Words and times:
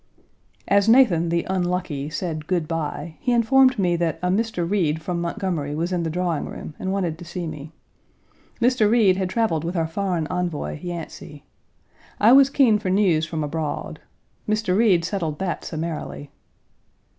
As 0.67 0.89
Nathan, 0.89 1.29
the 1.29 1.45
unlucky, 1.47 2.09
said 2.09 2.47
good 2.47 2.67
by, 2.67 3.17
he 3.19 3.31
informed 3.31 3.77
me 3.77 3.95
that 3.97 4.17
a 4.23 4.29
Mr. 4.29 4.67
Reed 4.67 4.99
from 4.99 5.21
Montgomery 5.21 5.75
was 5.75 5.91
in 5.93 6.01
the 6.01 6.09
drawingroom 6.09 6.73
and 6.79 6.91
wanted 6.91 7.19
to 7.19 7.23
see 7.23 7.45
me. 7.45 7.71
Mr. 8.59 8.89
Reed 8.89 9.17
had 9.17 9.29
traveled 9.29 9.63
with 9.63 9.77
our 9.77 9.85
foreign 9.85 10.25
envoy, 10.25 10.79
Yancey. 10.81 11.43
I 12.19 12.31
was 12.31 12.49
keen 12.49 12.79
for 12.79 12.89
news 12.89 13.27
from 13.27 13.43
abroad. 13.43 14.01
Mr. 14.49 14.75
Reed 14.75 15.05
settled 15.05 15.37
that 15.37 15.63
summarily. 15.63 16.31